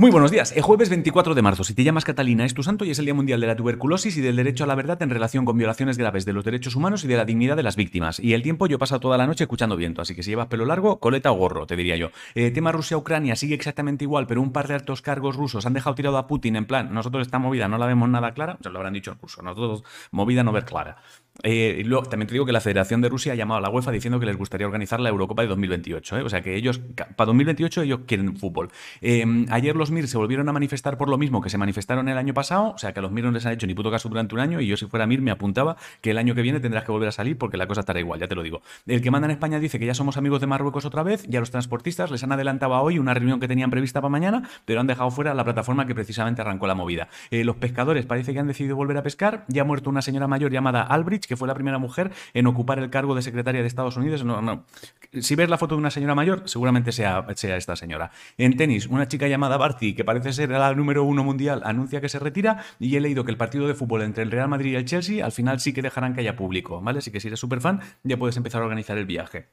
Muy 0.00 0.10
buenos 0.10 0.30
días. 0.30 0.52
El 0.56 0.62
jueves 0.62 0.88
24 0.88 1.34
de 1.34 1.42
marzo, 1.42 1.62
si 1.62 1.74
te 1.74 1.84
llamas 1.84 2.06
Catalina, 2.06 2.46
es 2.46 2.54
tu 2.54 2.62
santo 2.62 2.86
y 2.86 2.90
es 2.90 2.98
el 2.98 3.04
Día 3.04 3.12
Mundial 3.12 3.38
de 3.38 3.46
la 3.46 3.54
Tuberculosis 3.54 4.16
y 4.16 4.22
del 4.22 4.34
Derecho 4.34 4.64
a 4.64 4.66
la 4.66 4.74
Verdad 4.74 5.02
en 5.02 5.10
relación 5.10 5.44
con 5.44 5.58
violaciones 5.58 5.98
graves 5.98 6.24
de 6.24 6.32
los 6.32 6.42
derechos 6.42 6.74
humanos 6.74 7.04
y 7.04 7.06
de 7.06 7.18
la 7.18 7.26
dignidad 7.26 7.54
de 7.54 7.62
las 7.62 7.76
víctimas. 7.76 8.18
Y 8.18 8.32
el 8.32 8.40
tiempo 8.40 8.66
yo 8.66 8.76
he 8.76 8.78
pasado 8.78 8.98
toda 8.98 9.18
la 9.18 9.26
noche 9.26 9.44
escuchando 9.44 9.76
viento, 9.76 10.00
así 10.00 10.14
que 10.14 10.22
si 10.22 10.30
llevas 10.30 10.46
pelo 10.46 10.64
largo, 10.64 11.00
coleta 11.00 11.30
o 11.30 11.34
gorro, 11.34 11.66
te 11.66 11.76
diría 11.76 11.96
yo. 11.96 12.12
Eh, 12.34 12.50
tema 12.50 12.72
Rusia-Ucrania 12.72 13.36
sigue 13.36 13.54
exactamente 13.54 14.04
igual, 14.04 14.26
pero 14.26 14.40
un 14.40 14.52
par 14.52 14.68
de 14.68 14.74
altos 14.76 15.02
cargos 15.02 15.36
rusos 15.36 15.66
han 15.66 15.74
dejado 15.74 15.94
tirado 15.94 16.16
a 16.16 16.26
Putin 16.26 16.56
en 16.56 16.64
plan, 16.64 16.94
nosotros 16.94 17.26
esta 17.26 17.38
movida 17.38 17.68
no 17.68 17.76
la 17.76 17.84
vemos 17.84 18.08
nada 18.08 18.32
clara, 18.32 18.56
se 18.62 18.70
lo 18.70 18.78
habrán 18.78 18.94
dicho 18.94 19.10
el 19.10 19.18
ruso, 19.18 19.42
nosotros 19.42 19.84
movida 20.12 20.42
no 20.42 20.50
ver 20.50 20.64
clara. 20.64 20.96
Eh, 21.42 21.82
luego, 21.86 22.04
también 22.04 22.26
te 22.26 22.34
digo 22.34 22.44
que 22.44 22.52
la 22.52 22.60
Federación 22.60 23.00
de 23.00 23.08
Rusia 23.08 23.32
ha 23.32 23.36
llamado 23.36 23.58
a 23.58 23.60
la 23.62 23.70
UEFA 23.70 23.90
diciendo 23.90 24.20
que 24.20 24.26
les 24.26 24.36
gustaría 24.36 24.66
organizar 24.66 25.00
la 25.00 25.08
Eurocopa 25.08 25.42
de 25.42 25.48
2028. 25.48 26.18
¿eh? 26.18 26.22
O 26.22 26.28
sea 26.28 26.42
que 26.42 26.54
ellos, 26.56 26.80
para 27.16 27.26
2028, 27.26 27.82
ellos 27.82 28.00
quieren 28.06 28.36
fútbol. 28.36 28.70
Eh, 29.00 29.24
ayer 29.50 29.76
los 29.76 29.89
MIR 29.90 30.08
se 30.08 30.18
volvieron 30.18 30.48
a 30.48 30.52
manifestar 30.52 30.96
por 30.96 31.08
lo 31.08 31.18
mismo 31.18 31.40
que 31.40 31.50
se 31.50 31.58
manifestaron 31.58 32.08
el 32.08 32.18
año 32.18 32.34
pasado. 32.34 32.72
O 32.74 32.78
sea 32.78 32.92
que 32.92 33.00
a 33.00 33.02
los 33.02 33.12
MIR 33.12 33.24
no 33.24 33.30
les 33.30 33.46
han 33.46 33.52
hecho 33.52 33.66
ni 33.66 33.74
puto 33.74 33.90
caso 33.90 34.08
durante 34.08 34.34
un 34.34 34.40
año. 34.40 34.60
Y 34.60 34.66
yo, 34.66 34.76
si 34.76 34.86
fuera 34.86 35.06
MIR, 35.06 35.22
me 35.22 35.30
apuntaba 35.30 35.76
que 36.00 36.10
el 36.10 36.18
año 36.18 36.34
que 36.34 36.42
viene 36.42 36.60
tendrás 36.60 36.84
que 36.84 36.92
volver 36.92 37.08
a 37.08 37.12
salir 37.12 37.38
porque 37.38 37.56
la 37.56 37.66
cosa 37.66 37.80
estará 37.80 38.00
igual, 38.00 38.20
ya 38.20 38.28
te 38.28 38.34
lo 38.34 38.42
digo. 38.42 38.62
El 38.86 39.02
que 39.02 39.10
manda 39.10 39.26
en 39.26 39.32
España 39.32 39.58
dice 39.58 39.78
que 39.78 39.86
ya 39.86 39.94
somos 39.94 40.16
amigos 40.16 40.40
de 40.40 40.46
Marruecos 40.46 40.84
otra 40.84 41.02
vez. 41.02 41.24
Ya 41.28 41.40
los 41.40 41.50
transportistas 41.50 42.10
les 42.10 42.22
han 42.24 42.32
adelantado 42.32 42.74
a 42.74 42.82
hoy 42.82 42.98
una 42.98 43.14
reunión 43.14 43.40
que 43.40 43.48
tenían 43.48 43.70
prevista 43.70 44.00
para 44.00 44.10
mañana, 44.10 44.48
pero 44.64 44.80
han 44.80 44.86
dejado 44.86 45.10
fuera 45.10 45.34
la 45.34 45.44
plataforma 45.44 45.86
que 45.86 45.94
precisamente 45.94 46.42
arrancó 46.42 46.66
la 46.66 46.74
movida. 46.74 47.08
los 47.30 47.56
pescadores 47.56 48.06
parece 48.06 48.32
que 48.32 48.38
han 48.38 48.46
decidido 48.46 48.76
volver 48.76 48.96
a 48.96 49.02
pescar. 49.02 49.44
Ya 49.48 49.62
ha 49.62 49.64
muerto 49.64 49.90
una 49.90 50.02
señora 50.02 50.26
mayor 50.26 50.52
llamada 50.52 50.82
Albridge, 50.82 51.26
que 51.26 51.36
fue 51.36 51.48
la 51.48 51.54
primera 51.54 51.78
mujer 51.78 52.12
en 52.34 52.46
ocupar 52.46 52.78
el 52.78 52.90
cargo 52.90 53.14
de 53.14 53.22
secretaria 53.22 53.60
de 53.60 53.66
Estados 53.66 53.96
Unidos. 53.96 54.24
No, 54.24 54.40
no. 54.42 54.64
Si 55.20 55.34
ves 55.34 55.48
la 55.48 55.58
foto 55.58 55.74
de 55.74 55.80
una 55.80 55.90
señora 55.90 56.14
mayor, 56.14 56.42
seguramente 56.46 56.92
sea, 56.92 57.26
sea 57.34 57.56
esta 57.56 57.76
señora. 57.76 58.10
En 58.38 58.56
tenis, 58.56 58.86
una 58.86 59.08
chica 59.08 59.28
llamada 59.28 59.56
Que 59.80 60.04
parece 60.04 60.32
ser 60.32 60.50
la 60.50 60.74
número 60.74 61.04
uno 61.04 61.24
mundial, 61.24 61.62
anuncia 61.64 62.00
que 62.00 62.08
se 62.08 62.18
retira 62.18 62.62
y 62.78 62.96
he 62.96 63.00
leído 63.00 63.24
que 63.24 63.30
el 63.30 63.38
partido 63.38 63.66
de 63.66 63.74
fútbol 63.74 64.02
entre 64.02 64.22
el 64.22 64.30
Real 64.30 64.48
Madrid 64.48 64.72
y 64.72 64.76
el 64.76 64.84
Chelsea 64.84 65.24
al 65.24 65.32
final 65.32 65.58
sí 65.58 65.72
que 65.72 65.82
dejarán 65.82 66.14
que 66.14 66.20
haya 66.20 66.36
público, 66.36 66.80
¿vale? 66.82 66.98
Así 66.98 67.10
que 67.10 67.20
si 67.20 67.28
eres 67.28 67.40
súper 67.40 67.60
fan, 67.60 67.80
ya 68.04 68.18
puedes 68.18 68.36
empezar 68.36 68.60
a 68.60 68.64
organizar 68.64 68.98
el 68.98 69.06
viaje. 69.06 69.48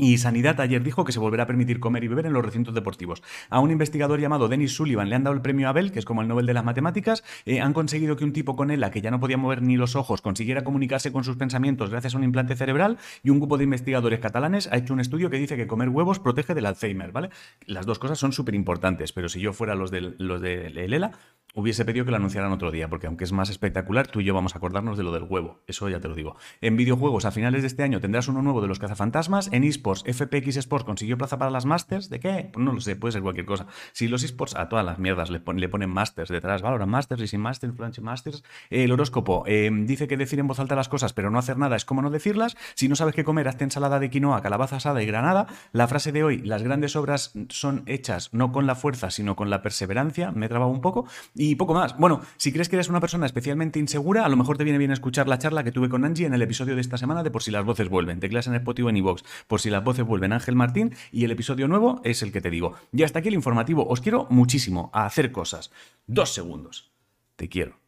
Y 0.00 0.16
Sanidad 0.16 0.58
ayer 0.62 0.82
dijo 0.82 1.04
que 1.04 1.12
se 1.12 1.18
volverá 1.18 1.42
a 1.42 1.46
permitir 1.46 1.78
comer 1.78 2.02
y 2.04 2.08
beber 2.08 2.24
en 2.24 2.32
los 2.32 2.42
recintos 2.42 2.74
deportivos. 2.74 3.22
A 3.50 3.60
un 3.60 3.70
investigador 3.70 4.18
llamado 4.18 4.48
Dennis 4.48 4.72
Sullivan 4.72 5.10
le 5.10 5.14
han 5.14 5.24
dado 5.24 5.36
el 5.36 5.42
premio 5.42 5.68
Abel, 5.68 5.92
que 5.92 5.98
es 5.98 6.06
como 6.06 6.22
el 6.22 6.28
Nobel 6.28 6.46
de 6.46 6.54
las 6.54 6.64
Matemáticas. 6.64 7.22
Eh, 7.44 7.60
han 7.60 7.74
conseguido 7.74 8.16
que 8.16 8.24
un 8.24 8.32
tipo 8.32 8.56
con 8.56 8.70
ELA, 8.70 8.90
que 8.90 9.02
ya 9.02 9.10
no 9.10 9.20
podía 9.20 9.36
mover 9.36 9.60
ni 9.60 9.76
los 9.76 9.96
ojos, 9.96 10.22
consiguiera 10.22 10.64
comunicarse 10.64 11.12
con 11.12 11.22
sus 11.22 11.36
pensamientos 11.36 11.90
gracias 11.90 12.14
a 12.14 12.16
un 12.16 12.24
implante 12.24 12.56
cerebral. 12.56 12.96
Y 13.22 13.28
un 13.28 13.40
grupo 13.40 13.58
de 13.58 13.64
investigadores 13.64 14.20
catalanes 14.20 14.70
ha 14.72 14.78
hecho 14.78 14.94
un 14.94 15.00
estudio 15.00 15.28
que 15.28 15.36
dice 15.36 15.58
que 15.58 15.66
comer 15.66 15.90
huevos 15.90 16.18
protege 16.18 16.54
del 16.54 16.64
Alzheimer, 16.64 17.12
¿vale? 17.12 17.28
Las 17.66 17.84
dos 17.84 17.98
cosas 17.98 18.18
son 18.18 18.32
súper 18.32 18.54
importantes, 18.54 19.12
pero 19.12 19.28
si 19.28 19.38
yo 19.40 19.52
fuera 19.52 19.74
los 19.74 19.90
del, 19.90 20.16
los 20.18 20.40
de 20.40 20.68
ELA, 20.68 21.12
hubiese 21.54 21.84
pedido 21.84 22.04
que 22.04 22.10
lo 22.10 22.16
anunciaran 22.16 22.52
otro 22.52 22.70
día, 22.70 22.88
porque 22.88 23.06
aunque 23.06 23.24
es 23.24 23.32
más 23.32 23.50
espectacular, 23.50 24.06
tú 24.06 24.20
y 24.20 24.24
yo 24.24 24.34
vamos 24.34 24.54
a 24.54 24.58
acordarnos 24.58 24.96
de 24.96 25.04
lo 25.04 25.12
del 25.12 25.24
huevo. 25.24 25.60
Eso 25.66 25.88
ya 25.88 26.00
te 26.00 26.08
lo 26.08 26.14
digo. 26.14 26.36
En 26.60 26.76
videojuegos, 26.76 27.24
a 27.24 27.30
finales 27.30 27.62
de 27.62 27.68
este 27.68 27.82
año 27.82 28.00
tendrás 28.00 28.28
uno 28.28 28.42
nuevo 28.42 28.60
de 28.60 28.68
los 28.68 28.78
cazafantasmas. 28.78 29.50
En 29.52 29.64
esports, 29.64 30.04
FPX 30.04 30.56
Sports 30.56 30.84
consiguió 30.84 31.18
plaza 31.18 31.38
para 31.38 31.50
las 31.50 31.66
Masters. 31.66 32.08
¿De 32.08 32.20
qué? 32.20 32.50
Pues 32.52 32.64
no 32.64 32.72
lo 32.72 32.80
sé, 32.80 32.96
puede 32.96 33.12
ser 33.12 33.22
cualquier 33.22 33.46
cosa. 33.46 33.66
Si 33.92 34.08
los 34.08 34.22
esports 34.22 34.54
a 34.56 34.68
todas 34.68 34.84
las 34.84 34.98
mierdas 34.98 35.30
le, 35.30 35.40
ponen 35.40 35.90
Masters 35.90 36.30
detrás, 36.30 36.62
Valorant 36.62 36.90
Masters, 36.90 37.22
y 37.22 37.26
sin 37.26 37.40
Masters, 37.40 37.74
Flash 37.74 38.00
Masters. 38.00 38.42
el 38.70 38.92
horóscopo 38.92 39.44
eh, 39.46 39.70
dice 39.72 40.08
que 40.08 40.16
decir 40.16 40.38
en 40.38 40.46
voz 40.46 40.60
alta 40.60 40.74
las 40.76 40.88
cosas, 40.88 41.12
pero 41.12 41.30
no 41.30 41.38
hacer 41.38 41.58
nada 41.58 41.76
es 41.76 41.84
como 41.84 42.02
no 42.02 42.10
decirlas. 42.10 42.56
Si 42.74 42.88
no 42.88 42.96
sabes 42.96 43.14
qué 43.14 43.24
comer, 43.24 43.48
hazte 43.48 43.64
ensalada 43.64 43.98
de 43.98 44.10
quinoa, 44.10 44.42
calabaza 44.42 44.76
asada 44.76 45.02
y 45.02 45.06
granada. 45.06 45.46
La 45.72 45.88
frase 45.88 46.12
de 46.12 46.24
hoy, 46.24 46.38
las 46.38 46.62
grandes 46.62 46.96
obras 46.96 47.32
son 47.48 47.82
hechas 47.86 48.32
no 48.32 48.52
con 48.52 48.66
la 48.66 48.74
fuerza, 48.74 49.10
sino 49.10 49.36
con 49.36 49.50
la 49.50 49.62
perseverancia. 49.62 50.32
Me 50.32 50.46
he 50.46 50.48
trabado 50.48 50.70
un 50.70 50.80
poco. 50.80 51.06
Y 51.42 51.54
poco 51.54 51.72
más. 51.72 51.96
Bueno, 51.96 52.20
si 52.36 52.52
crees 52.52 52.68
que 52.68 52.76
eres 52.76 52.90
una 52.90 53.00
persona 53.00 53.24
especialmente 53.24 53.78
insegura, 53.78 54.26
a 54.26 54.28
lo 54.28 54.36
mejor 54.36 54.58
te 54.58 54.64
viene 54.64 54.78
bien 54.78 54.90
escuchar 54.90 55.26
la 55.26 55.38
charla 55.38 55.64
que 55.64 55.72
tuve 55.72 55.88
con 55.88 56.04
Angie 56.04 56.26
en 56.26 56.34
el 56.34 56.42
episodio 56.42 56.74
de 56.74 56.82
esta 56.82 56.98
semana 56.98 57.22
de 57.22 57.30
Por 57.30 57.42
si 57.42 57.50
las 57.50 57.64
voces 57.64 57.88
vuelven. 57.88 58.20
Teclas 58.20 58.46
en 58.46 58.56
Spotify 58.56 58.90
en 58.90 58.98
iVoox. 58.98 59.22
Por 59.46 59.58
si 59.58 59.70
las 59.70 59.82
voces 59.82 60.04
vuelven, 60.04 60.34
Ángel 60.34 60.54
Martín. 60.54 60.94
Y 61.10 61.24
el 61.24 61.30
episodio 61.30 61.66
nuevo 61.66 62.02
es 62.04 62.22
el 62.22 62.30
que 62.30 62.42
te 62.42 62.50
digo. 62.50 62.74
Y 62.92 63.04
hasta 63.04 63.20
aquí 63.20 63.28
el 63.28 63.34
informativo. 63.34 63.88
Os 63.88 64.02
quiero 64.02 64.26
muchísimo 64.28 64.90
a 64.92 65.06
hacer 65.06 65.32
cosas. 65.32 65.70
Dos 66.06 66.28
segundos. 66.28 66.92
Te 67.36 67.48
quiero. 67.48 67.79